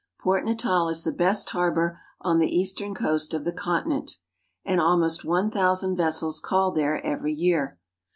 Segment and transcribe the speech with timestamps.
[0.19, 4.17] Port Natal is the best harbor on the eastern coast of the continent,
[4.65, 7.77] and almost one thousand vessels call there every year.